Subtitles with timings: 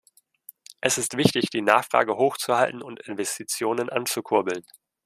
[0.79, 4.63] Es ist wichtig, die Nachfrage hoch zu halten und Investitionen anzukurbeln.